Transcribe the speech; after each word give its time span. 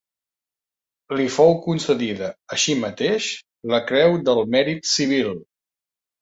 Li 1.19 1.27
fou 1.35 1.51
concedida, 1.65 2.29
així 2.57 2.77
mateix, 2.85 3.27
la 3.75 3.81
Creu 3.93 4.19
del 4.31 4.43
Mèrit 4.57 4.91
Civil. 4.95 5.31